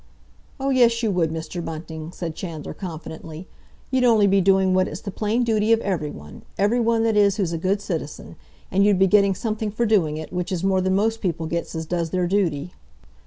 "Oh, 0.59 0.71
yes, 0.71 1.03
you 1.03 1.11
would, 1.11 1.29
Mr. 1.29 1.63
Bunting," 1.63 2.11
said 2.11 2.33
Chandler 2.33 2.73
confidently. 2.73 3.47
"You'd 3.91 4.03
only 4.03 4.25
be 4.25 4.41
doing 4.41 4.73
what 4.73 4.87
it's 4.87 5.01
the 5.01 5.11
plain 5.11 5.43
duty 5.43 5.71
of 5.73 5.79
everyone—everyone, 5.81 7.03
that 7.03 7.15
is, 7.15 7.35
who's 7.37 7.53
a 7.53 7.57
good 7.59 7.81
citizen. 7.81 8.35
And 8.71 8.83
you'd 8.83 8.97
be 8.97 9.05
getting 9.05 9.35
something 9.35 9.69
for 9.69 9.85
doing 9.85 10.17
it, 10.17 10.33
which 10.33 10.51
is 10.51 10.63
more 10.63 10.81
than 10.81 10.95
most 10.95 11.21
people 11.21 11.45
gets 11.45 11.75
as 11.75 11.85
does 11.85 12.09
their 12.09 12.25
duty." 12.25 12.73